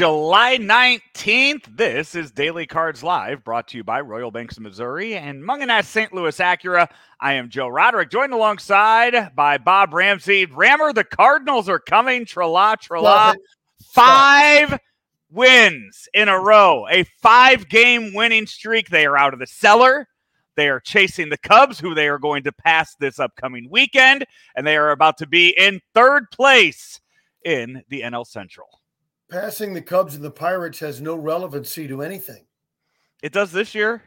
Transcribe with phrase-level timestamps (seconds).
[0.00, 1.76] July 19th.
[1.76, 5.84] This is Daily Cards Live, brought to you by Royal Banks of Missouri and Mungenast
[5.84, 6.10] St.
[6.14, 6.88] Louis Acura.
[7.20, 10.46] I am Joe Roderick, joined alongside by Bob Ramsey.
[10.46, 12.24] Rammer, the Cardinals are coming.
[12.24, 13.34] Trala, trala.
[13.92, 14.78] Five
[15.30, 18.88] wins in a row, a five game winning streak.
[18.88, 20.08] They are out of the cellar.
[20.56, 24.24] They are chasing the Cubs, who they are going to pass this upcoming weekend,
[24.56, 27.02] and they are about to be in third place
[27.44, 28.79] in the NL Central.
[29.30, 32.44] Passing the Cubs and the Pirates has no relevancy to anything.
[33.22, 34.02] It does this year.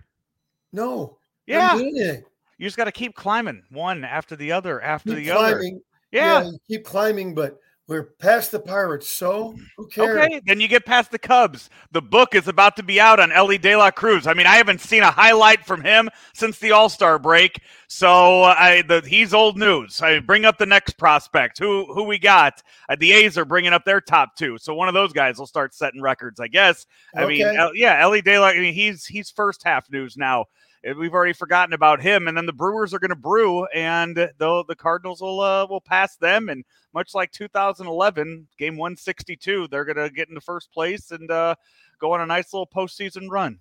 [0.71, 1.17] No.
[1.47, 1.77] Yeah.
[1.77, 2.23] You
[2.59, 5.75] just got to keep climbing one after the other after keep the climbing.
[5.75, 5.81] other.
[6.11, 6.43] Yeah.
[6.43, 10.25] yeah keep climbing, but we're past the Pirates, so who cares?
[10.25, 11.69] Okay, then you get past the Cubs.
[11.91, 14.25] The book is about to be out on Elly De La Cruz.
[14.25, 18.43] I mean, I haven't seen a highlight from him since the All Star break, so
[18.43, 20.01] I, the, he's old news.
[20.01, 21.59] I bring up the next prospect.
[21.59, 22.63] Who who we got?
[22.87, 25.47] Uh, the A's are bringing up their top two, so one of those guys will
[25.47, 26.85] start setting records, I guess.
[27.15, 27.43] I okay.
[27.43, 28.47] mean, yeah, Elly De La.
[28.47, 30.45] I mean, he's he's first half news now
[30.83, 32.27] we've already forgotten about him.
[32.27, 35.81] And then the Brewers are going to brew, and though the Cardinals will uh, will
[35.81, 41.11] pass them, and much like 2011, game 162, they're going to get into first place
[41.11, 41.55] and uh,
[41.99, 43.59] go on a nice little postseason run.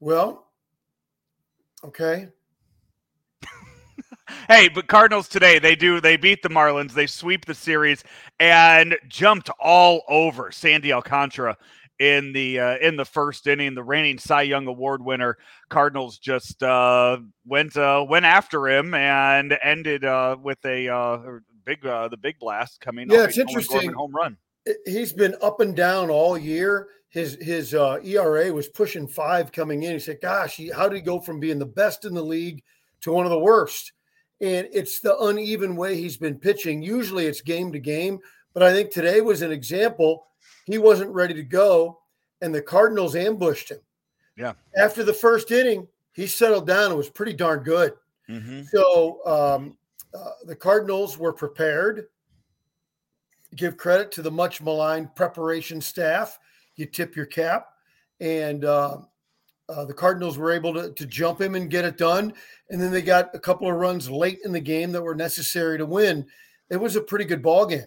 [0.00, 0.46] Well,
[1.82, 2.28] okay.
[4.48, 8.04] hey, but Cardinals today, they do, they beat the Marlins, they sweep the series
[8.38, 11.56] and jumped all over Sandy Alcantara
[11.98, 13.74] in the uh, in the first inning.
[13.74, 19.56] The reigning Cy Young Award winner Cardinals just uh, went uh, went after him and
[19.62, 21.18] ended uh, with a uh,
[21.64, 23.10] big uh, the big blast coming.
[23.10, 23.92] Yeah, it's interesting.
[23.92, 24.36] Home run.
[24.86, 26.88] He's been up and down all year.
[27.08, 29.92] His his uh, ERA was pushing five coming in.
[29.92, 32.62] He said, "Gosh, he, how did he go from being the best in the league
[33.02, 33.92] to one of the worst?"
[34.40, 36.82] And it's the uneven way he's been pitching.
[36.82, 38.18] Usually, it's game to game,
[38.52, 40.26] but I think today was an example
[40.64, 42.00] he wasn't ready to go,
[42.40, 43.80] and the Cardinals ambushed him.
[44.36, 44.54] Yeah.
[44.76, 47.92] After the first inning, he settled down and was pretty darn good.
[48.28, 48.62] Mm-hmm.
[48.64, 49.76] So um,
[50.14, 52.06] uh, the Cardinals were prepared.
[53.56, 56.38] Give credit to the much maligned preparation staff.
[56.76, 57.68] You tip your cap,
[58.20, 58.98] and uh,
[59.68, 62.34] uh, the Cardinals were able to, to jump him and get it done.
[62.70, 65.78] And then they got a couple of runs late in the game that were necessary
[65.78, 66.26] to win.
[66.70, 67.86] It was a pretty good ball game.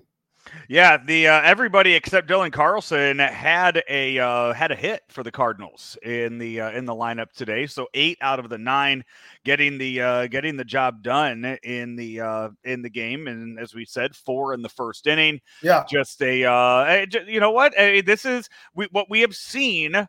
[0.68, 5.32] Yeah, the uh, everybody except Dylan Carlson had a uh, had a hit for the
[5.32, 7.68] Cardinals in the uh, in the lineup today.
[7.68, 9.04] So eight out of the nine
[9.46, 13.74] getting the uh, getting the job done in the uh, in the game, and as
[13.74, 15.40] we said, four in the first inning.
[15.62, 20.08] Yeah, just a uh, you know what this is we, what we have seen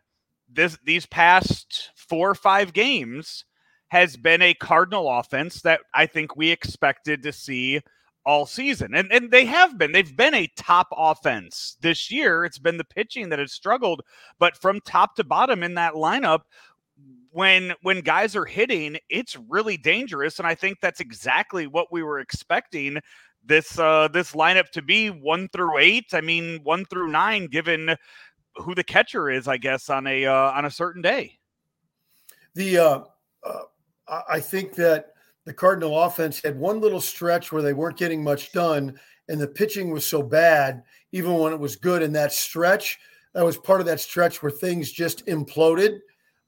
[0.51, 3.45] this these past four or five games
[3.89, 7.81] has been a Cardinal offense that I think we expected to see
[8.25, 8.93] all season.
[8.95, 9.91] And and they have been.
[9.91, 12.45] They've been a top offense this year.
[12.45, 14.01] It's been the pitching that has struggled,
[14.39, 16.41] but from top to bottom in that lineup
[17.31, 22.03] when when guys are hitting, it's really dangerous and I think that's exactly what we
[22.03, 22.99] were expecting
[23.45, 26.05] this uh this lineup to be 1 through 8.
[26.13, 27.95] I mean 1 through 9 given
[28.55, 31.37] who the catcher is, I guess on a uh, on a certain day.
[32.55, 32.99] The uh,
[33.43, 35.13] uh I think that
[35.49, 38.99] the Cardinal offense had one little stretch where they weren't getting much done,
[39.29, 42.99] and the pitching was so bad, even when it was good in that stretch.
[43.33, 46.01] That was part of that stretch where things just imploded.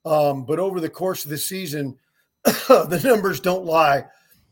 [0.06, 1.98] Um, but over the course of the season,
[2.46, 4.06] the numbers don't lie.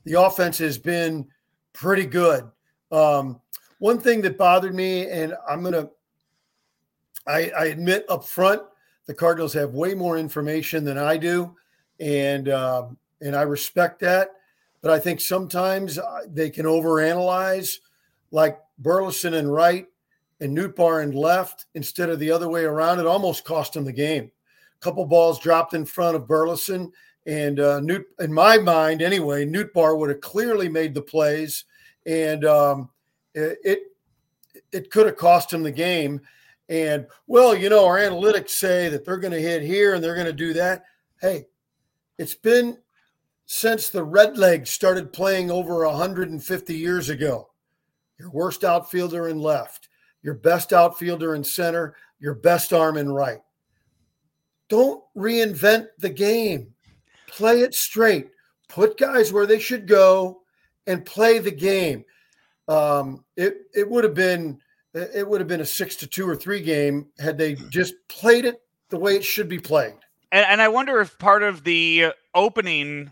[0.05, 1.27] The offense has been
[1.71, 2.49] pretty good.
[2.91, 3.39] Um,
[3.77, 5.91] one thing that bothered me, and I'm gonna,
[7.27, 8.63] I, I, admit up front,
[9.05, 11.55] the Cardinals have way more information than I do,
[11.99, 14.29] and um, and I respect that.
[14.81, 17.77] But I think sometimes uh, they can overanalyze,
[18.31, 19.87] like Burleson and right
[20.39, 22.99] and Nootbaar and left instead of the other way around.
[22.99, 24.31] It almost cost them the game.
[24.79, 26.91] A couple balls dropped in front of Burleson,
[27.25, 31.65] and uh, Newt, in my mind anyway, Nootbaar would have clearly made the plays,
[32.05, 32.89] and um,
[33.33, 33.81] it
[34.71, 36.21] it could have cost him the game.
[36.69, 40.15] And well, you know, our analytics say that they're going to hit here and they're
[40.15, 40.83] going to do that.
[41.19, 41.47] Hey,
[42.17, 42.77] it's been
[43.51, 47.49] since the Redlegs started playing over 150 years ago.
[48.19, 49.89] Your worst outfielder in left,
[50.21, 53.39] your best outfielder in center, your best arm in right.
[54.69, 56.75] Don't reinvent the game.
[57.27, 58.29] Play it straight.
[58.67, 60.41] Put guys where they should go
[60.85, 62.05] and play the game.
[62.67, 64.59] Um, it it would have been
[64.93, 68.45] it would have been a six to two or three game had they just played
[68.45, 69.95] it the way it should be played.
[70.31, 73.09] And, and I wonder if part of the opening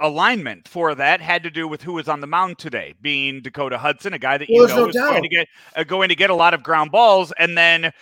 [0.00, 3.78] alignment for that had to do with who was on the mound today, being Dakota
[3.78, 6.14] Hudson, a guy that you well, know no is going to get uh, going to
[6.14, 7.92] get a lot of ground balls, and then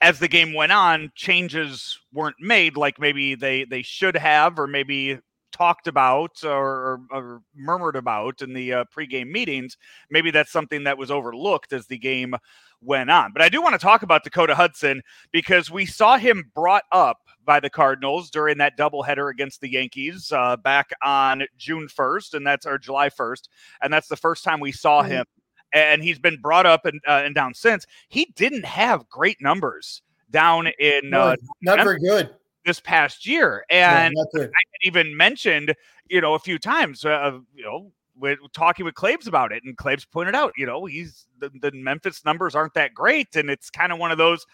[0.00, 4.66] as the game went on, changes weren't made like maybe they they should have, or
[4.66, 5.18] maybe
[5.52, 9.76] talked about or, or murmured about in the uh, pregame meetings.
[10.10, 12.34] Maybe that's something that was overlooked as the game
[12.82, 13.32] went on.
[13.32, 15.02] But I do want to talk about Dakota Hudson
[15.32, 20.30] because we saw him brought up by the Cardinals during that doubleheader against the Yankees
[20.32, 23.48] uh, back on June 1st, and that's or July 1st,
[23.82, 25.12] and that's the first time we saw mm-hmm.
[25.12, 25.26] him.
[25.72, 27.86] And he's been brought up and, uh, and down since.
[28.08, 32.30] He didn't have great numbers down in no, uh, not very good
[32.64, 34.48] this past year, and no, I
[34.82, 35.74] even mentioned
[36.08, 39.76] you know a few times uh, you know with talking with Claibs about it, and
[39.76, 43.70] Claibs pointed out, you know, he's the, the Memphis numbers aren't that great, and it's
[43.70, 44.46] kind of one of those,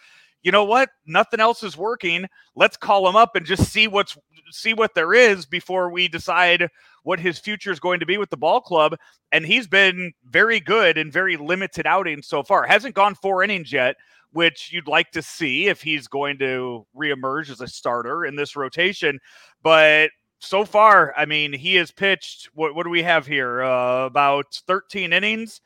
[0.43, 2.27] you know what, nothing else is working.
[2.55, 4.17] Let's call him up and just see what's
[4.50, 6.69] see what there is before we decide
[7.05, 8.97] what his future is going to be with the ball club.
[9.31, 12.67] And he's been very good and very limited outings so far.
[12.67, 13.97] Hasn't gone four innings yet,
[14.33, 18.56] which you'd like to see if he's going to reemerge as a starter in this
[18.56, 19.19] rotation.
[19.62, 20.11] But
[20.41, 22.50] so far, I mean, he has pitched.
[22.55, 23.62] What what do we have here?
[23.62, 25.61] Uh, about 13 innings,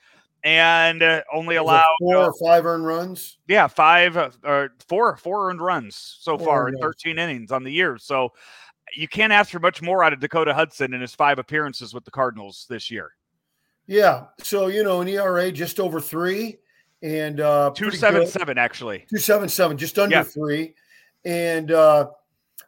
[0.46, 3.38] and uh, only allowed four or five earned runs.
[3.48, 7.64] Yeah, five uh, or four four earned runs so four far in 13 innings on
[7.64, 7.98] the year.
[7.98, 8.32] So
[8.96, 12.04] you can't ask for much more out of Dakota Hudson in his five appearances with
[12.04, 13.10] the Cardinals this year.
[13.88, 16.58] Yeah, so you know an ERA just over three,
[17.02, 20.22] and uh, two seven seven actually two seven seven, just under yeah.
[20.22, 20.74] three,
[21.24, 22.08] and uh,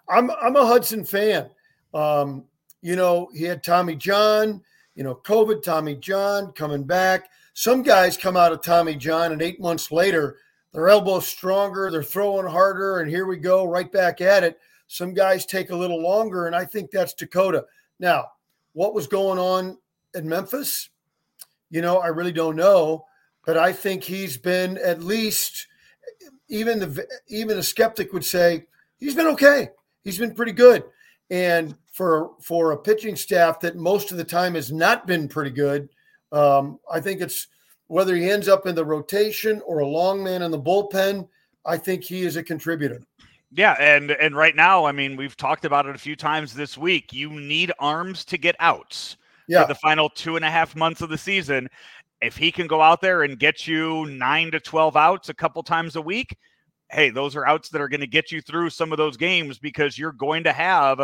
[0.08, 1.48] I'm I'm a Hudson fan.
[1.94, 2.44] Um,
[2.82, 4.62] you know, he had Tommy John,
[4.96, 7.28] you know, COVID, Tommy John coming back.
[7.58, 10.37] Some guys come out of Tommy John, and eight months later,
[10.72, 14.60] their elbow's stronger, they're throwing harder, and here we go, right back at it.
[14.87, 17.64] Some guys take a little longer, and I think that's Dakota.
[17.99, 18.26] Now,
[18.75, 19.76] what was going on
[20.14, 20.90] in Memphis?
[21.69, 23.06] You know, I really don't know,
[23.44, 25.66] but I think he's been at least
[26.49, 28.66] even the even a skeptic would say
[28.99, 29.70] he's been okay.
[30.04, 30.84] He's been pretty good.
[31.28, 35.50] And for for a pitching staff that most of the time has not been pretty
[35.50, 35.88] good,
[36.32, 37.48] um, I think it's
[37.86, 41.28] whether he ends up in the rotation or a long man in the bullpen.
[41.64, 43.00] I think he is a contributor.
[43.50, 46.76] Yeah, and and right now, I mean, we've talked about it a few times this
[46.76, 47.12] week.
[47.12, 49.16] You need arms to get outs
[49.46, 49.62] yeah.
[49.62, 51.69] for the final two and a half months of the season.
[52.20, 55.62] If he can go out there and get you nine to twelve outs a couple
[55.62, 56.36] times a week,
[56.90, 59.58] hey, those are outs that are going to get you through some of those games
[59.58, 61.00] because you're going to have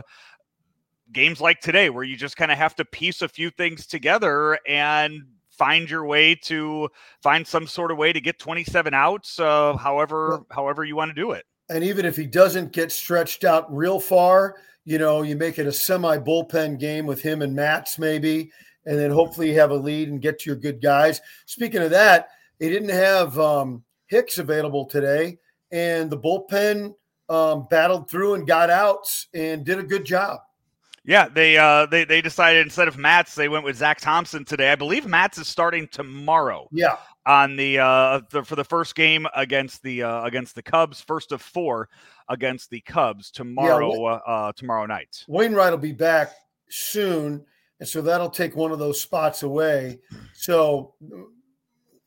[1.14, 4.58] games like today where you just kind of have to piece a few things together
[4.68, 6.90] and find your way to
[7.22, 11.14] find some sort of way to get 27 outs uh, however however you want to
[11.14, 11.46] do it.
[11.70, 15.66] And even if he doesn't get stretched out real far you know you make it
[15.66, 18.50] a semi bullpen game with him and Matz maybe
[18.84, 21.20] and then hopefully you have a lead and get to your good guys.
[21.46, 22.28] Speaking of that
[22.58, 25.38] they didn't have um, hicks available today
[25.70, 26.94] and the bullpen
[27.28, 30.40] um, battled through and got outs and did a good job.
[31.04, 34.72] Yeah, they uh they they decided instead of Matz, they went with Zack Thompson today.
[34.72, 36.68] I believe Matz is starting tomorrow.
[36.72, 36.96] Yeah.
[37.26, 41.32] On the uh the, for the first game against the uh against the Cubs, first
[41.32, 41.88] of four
[42.28, 45.24] against the Cubs tomorrow yeah, uh, uh tomorrow night.
[45.28, 46.32] Wainwright will be back
[46.70, 47.44] soon,
[47.80, 50.00] and so that'll take one of those spots away.
[50.32, 50.94] So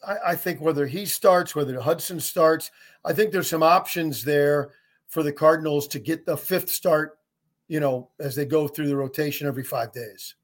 [0.05, 2.71] I, I think whether he starts, whether Hudson starts,
[3.05, 4.71] I think there's some options there
[5.07, 7.17] for the Cardinals to get the fifth start,
[7.67, 10.35] you know, as they go through the rotation every five days.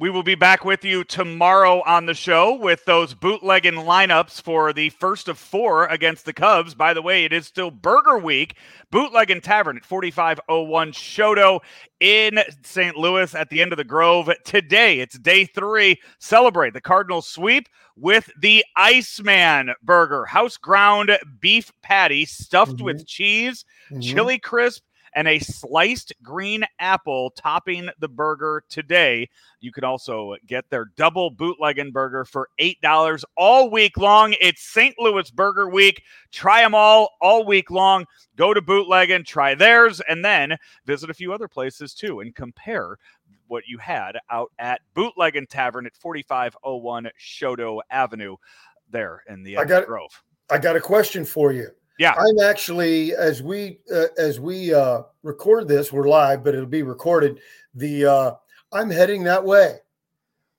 [0.00, 4.72] We will be back with you tomorrow on the show with those bootlegging lineups for
[4.72, 6.72] the first of four against the Cubs.
[6.72, 8.54] By the way, it is still Burger Week.
[8.92, 11.58] Bootlegging Tavern at 4501 Chouteau
[11.98, 12.96] in St.
[12.96, 14.30] Louis at the end of the Grove.
[14.44, 16.00] Today, it's day three.
[16.20, 22.84] Celebrate the Cardinals sweep with the Iceman Burger, house ground beef patty stuffed mm-hmm.
[22.84, 24.00] with cheese, mm-hmm.
[24.00, 24.84] chili crisp,
[25.18, 29.28] and a sliced green apple topping the burger today.
[29.58, 34.36] You can also get their double bootlegging burger for $8 all week long.
[34.40, 34.94] It's St.
[34.96, 36.04] Louis Burger Week.
[36.30, 38.06] Try them all all week long.
[38.36, 40.56] Go to bootlegging, try theirs, and then
[40.86, 42.96] visit a few other places too and compare
[43.48, 48.36] what you had out at Bootlegging Tavern at 4501 Chouteau Avenue
[48.88, 50.22] there in the I got, Grove.
[50.48, 51.70] I got a question for you.
[51.98, 56.66] Yeah, I'm actually as we uh, as we uh, record this, we're live, but it'll
[56.66, 57.40] be recorded.
[57.74, 58.30] The uh,
[58.72, 59.78] I'm heading that way.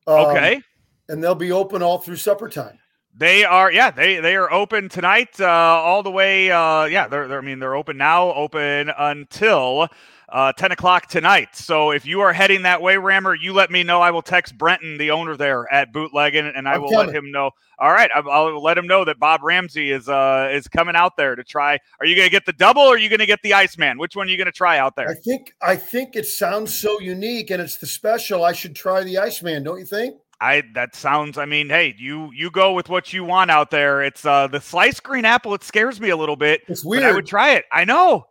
[0.05, 0.61] Um, okay,
[1.07, 2.77] and they'll be open all through supper time.
[3.15, 6.51] They are, yeah, they they are open tonight, uh, all the way.
[6.51, 9.87] Uh, yeah, they're, they're I mean they're open now, open until
[10.31, 11.55] uh, 10 o'clock tonight.
[11.55, 14.01] So if you are heading that way, Rammer, you let me know.
[14.01, 17.07] I will text Brenton, the owner there at Bootlegging, and I I'm will coming.
[17.07, 17.51] let him know.
[17.79, 21.15] All right, I'll, I'll, let him know that Bob Ramsey is uh, is coming out
[21.17, 21.79] there to try.
[21.99, 23.97] Are you going to get the double or are you going to get the Iceman?
[23.97, 25.09] Which one are you going to try out there?
[25.09, 28.43] I think I think it sounds so unique and it's the special.
[28.43, 30.15] I should try the Iceman, don't you think?
[30.41, 31.37] I that sounds.
[31.37, 34.01] I mean, hey, you you go with what you want out there.
[34.01, 35.53] It's uh the sliced green apple.
[35.53, 36.61] It scares me a little bit.
[36.67, 37.03] It's weird.
[37.03, 37.65] I would try it.
[37.71, 38.25] I know.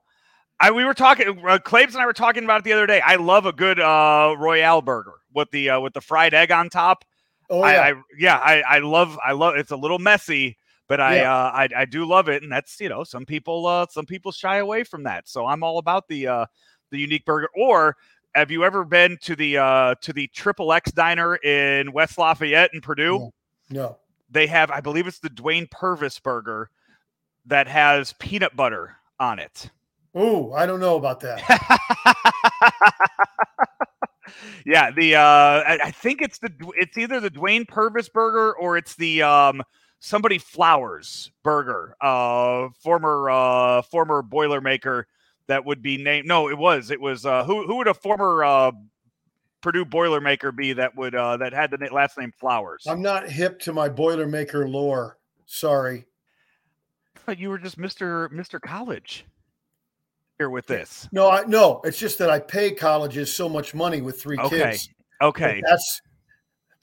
[0.61, 1.29] I we were talking.
[1.47, 3.01] Uh, Claibs and I were talking about it the other day.
[3.01, 6.69] I love a good uh Royale burger with the uh, with the fried egg on
[6.69, 7.05] top.
[7.51, 8.37] Oh yeah, I, I yeah.
[8.37, 9.57] I I love I love.
[9.57, 10.57] It's a little messy,
[10.89, 11.35] but I yeah.
[11.35, 14.33] uh I I do love it, and that's you know some people uh some people
[14.33, 15.29] shy away from that.
[15.29, 16.47] So I'm all about the uh
[16.91, 17.97] the unique burger or
[18.35, 22.71] have you ever been to the uh, to the Triple X Diner in West Lafayette
[22.73, 23.19] in Purdue?
[23.19, 23.33] No.
[23.71, 23.99] no.
[24.31, 26.71] They have, I believe it's the Duane Purvis burger
[27.47, 29.71] that has peanut butter on it.
[30.21, 31.39] Oh, I don't know about that.
[34.67, 38.77] yeah, the uh, I, I, think it's the it's either the Duane Purvis burger or
[38.77, 39.63] it's the um
[40.01, 45.05] somebody Flowers burger, uh, former uh former Boilermaker
[45.47, 46.27] that would be named.
[46.27, 46.91] No, it was.
[46.91, 48.73] It was uh, who who would a former uh,
[49.61, 52.89] Purdue Boilermaker be that would uh, that had the last name Flowers?
[52.89, 55.17] I'm not hip to my Boilermaker lore.
[55.47, 56.07] Sorry.
[57.25, 59.25] But you were just Mister Mister College
[60.39, 61.09] here with this.
[61.13, 61.81] No, I no.
[61.85, 64.71] It's just that I pay colleges so much money with three okay.
[64.71, 64.89] kids.
[65.21, 65.63] Okay.
[65.67, 66.01] That's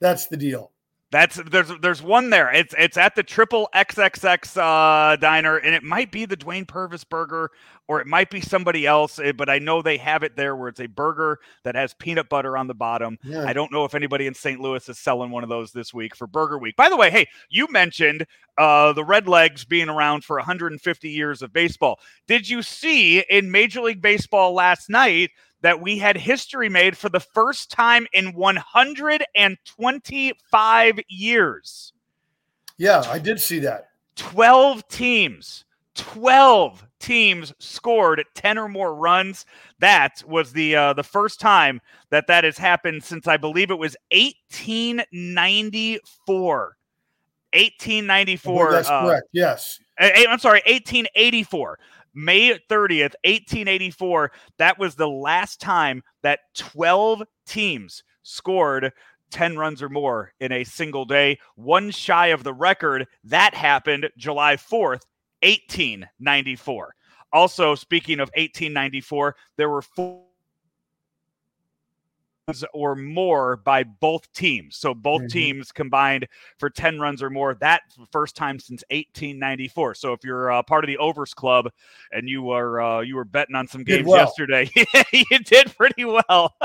[0.00, 0.72] that's the deal.
[1.10, 2.52] That's there's there's one there.
[2.52, 7.04] It's it's at the triple XXX uh, diner, and it might be the Duane Purvis
[7.04, 7.50] burger,
[7.88, 9.18] or it might be somebody else.
[9.18, 12.28] Eh, but I know they have it there where it's a burger that has peanut
[12.28, 13.18] butter on the bottom.
[13.22, 13.44] Yeah.
[13.46, 14.60] I don't know if anybody in St.
[14.60, 16.76] Louis is selling one of those this week for Burger Week.
[16.76, 18.26] By the way, hey, you mentioned
[18.58, 22.00] uh, the Redlegs being around for 150 years of baseball.
[22.26, 25.30] Did you see in Major League Baseball last night?
[25.62, 31.94] that we had history made for the first time in 125 years.
[32.76, 33.88] Yeah, I did see that.
[34.16, 35.64] 12 teams,
[35.94, 39.46] 12 teams scored 10 or more runs.
[39.78, 43.78] That was the uh, the first time that that has happened since I believe it
[43.78, 46.76] was 1894.
[47.52, 48.72] 1894.
[48.72, 49.28] that's uh, correct.
[49.32, 49.78] Yes.
[49.98, 51.78] I'm sorry, 1884.
[52.18, 58.90] May 30th, 1884, that was the last time that 12 teams scored
[59.30, 61.38] 10 runs or more in a single day.
[61.56, 63.06] One shy of the record.
[63.24, 65.02] That happened July 4th,
[65.42, 66.95] 1894.
[67.36, 70.22] Also, speaking of 1894, there were four
[72.72, 74.78] or more by both teams.
[74.78, 75.28] So both mm-hmm.
[75.28, 76.28] teams combined
[76.58, 77.54] for 10 runs or more.
[77.56, 79.96] That first time since 1894.
[79.96, 81.68] So if you're uh, part of the overs club
[82.10, 84.16] and you were uh, you were betting on some games well.
[84.16, 84.70] yesterday,
[85.12, 86.56] you did pretty well.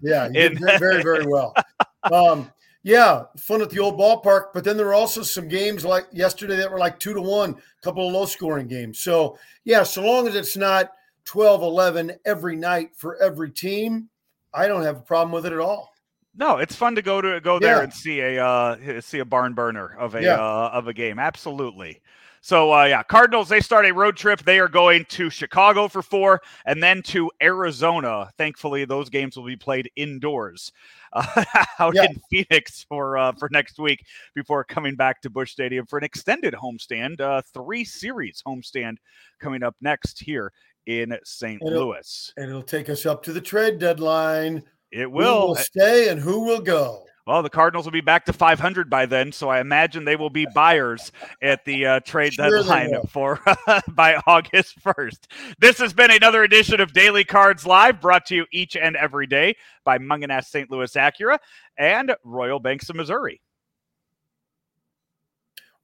[0.00, 1.54] yeah, you did very very well.
[2.12, 2.50] Um,
[2.82, 4.46] yeah, fun at the old ballpark.
[4.54, 7.50] But then there were also some games like yesterday that were like two to one,
[7.50, 9.00] a couple of low scoring games.
[9.00, 10.92] So yeah, so long as it's not
[11.24, 14.08] 12 11 every night for every team
[14.52, 15.92] I don't have a problem with it at all.
[16.36, 17.82] No, it's fun to go to go there yeah.
[17.82, 20.34] and see a uh, see a barn burner of a yeah.
[20.34, 21.18] uh, of a game.
[21.18, 22.00] Absolutely.
[22.40, 24.42] So uh, yeah, Cardinals they start a road trip.
[24.42, 28.30] They are going to Chicago for four, and then to Arizona.
[28.38, 30.72] Thankfully, those games will be played indoors
[31.12, 31.44] uh,
[31.78, 32.04] out yeah.
[32.04, 36.04] in Phoenix for uh, for next week before coming back to Busch Stadium for an
[36.04, 38.96] extended homestand, uh, three series homestand
[39.40, 40.52] coming up next here
[40.86, 41.60] in St.
[41.60, 42.32] And Louis.
[42.36, 44.62] And it'll take us up to the trade deadline.
[44.90, 45.48] It will.
[45.48, 47.04] Will stay and who will go?
[47.28, 50.30] Well, the Cardinals will be back to 500 by then, so I imagine they will
[50.30, 55.26] be buyers at the uh, trade sure deadline for uh, by August 1st.
[55.58, 59.26] This has been another edition of Daily Cards Live, brought to you each and every
[59.26, 60.70] day by Mungenast St.
[60.70, 61.38] Louis Acura
[61.76, 63.42] and Royal Banks of Missouri.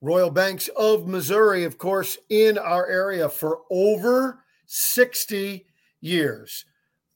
[0.01, 5.67] Royal Banks of Missouri, of course, in our area for over 60
[6.01, 6.65] years.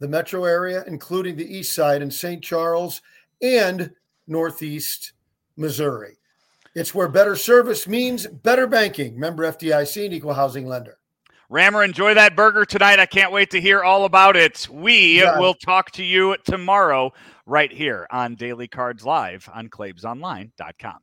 [0.01, 2.45] The metro area, including the east side and St.
[2.45, 3.01] Charles
[3.41, 3.93] and
[4.29, 5.13] Northeast
[5.57, 6.19] Missouri.
[6.75, 9.19] It's where better service means better banking.
[9.19, 10.99] Member FDIC and equal housing lender.
[11.51, 13.01] Rammer, enjoy that burger tonight.
[13.01, 14.69] I can't wait to hear all about it.
[14.71, 15.39] We yeah.
[15.39, 17.13] will talk to you tomorrow
[17.47, 20.99] right here on Daily Cards Live on ClaibsOnline.com.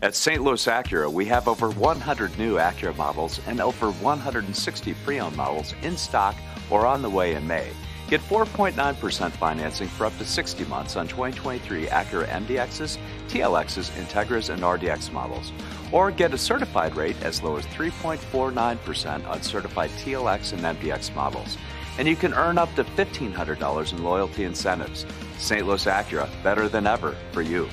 [0.00, 0.42] At St.
[0.42, 5.74] Louis Acura, we have over 100 new Acura models and over 160 pre owned models
[5.82, 6.36] in stock
[6.70, 7.70] or on the way in May.
[8.12, 14.60] Get 4.9% financing for up to 60 months on 2023 Acura MDXs, TLXs, Integras, and
[14.60, 15.50] RDX models.
[15.92, 21.56] Or get a certified rate as low as 3.49% on certified TLX and MDX models.
[21.96, 25.06] and you can earn up to $1,500 in loyalty incentives.
[25.38, 25.66] St.
[25.66, 27.66] Louis Acura, better than ever for you.